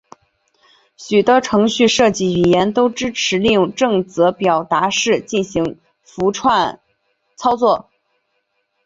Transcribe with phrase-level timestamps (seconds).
[0.97, 6.79] 许多程序设计语言都支持利用正则表达式进行字符串
[7.37, 7.87] 操作。